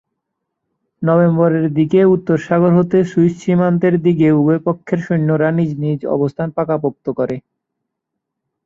[1.01, 7.05] নভেম্বরের দিকে উত্তর সাগর হতে সুইস সীমান্তের দিকে উভয়পক্ষের সৈন্যরা তাদের নিজ নিজ অবস্থান পাকাপোক্ত
[7.19, 7.35] করে।